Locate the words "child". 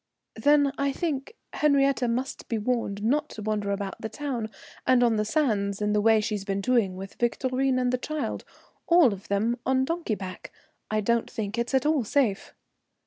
7.99-8.43